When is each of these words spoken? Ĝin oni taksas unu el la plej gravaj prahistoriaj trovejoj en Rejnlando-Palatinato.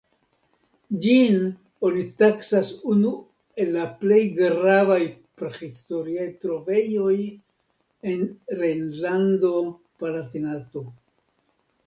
Ĝin 1.01 1.35
oni 1.89 2.03
taksas 2.21 2.69
unu 2.93 3.09
el 3.63 3.67
la 3.75 3.83
plej 3.99 4.21
gravaj 4.39 4.97
prahistoriaj 5.41 6.25
trovejoj 6.45 7.13
en 8.13 8.23
Rejnlando-Palatinato. 8.63 10.83